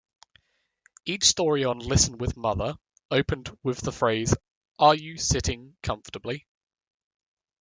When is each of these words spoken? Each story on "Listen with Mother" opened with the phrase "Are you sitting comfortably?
Each 1.05 1.25
story 1.25 1.63
on 1.63 1.77
"Listen 1.77 2.17
with 2.17 2.35
Mother" 2.35 2.75
opened 3.11 3.55
with 3.61 3.81
the 3.81 3.91
phrase 3.91 4.33
"Are 4.79 4.95
you 4.95 5.19
sitting 5.19 5.77
comfortably? 5.83 6.47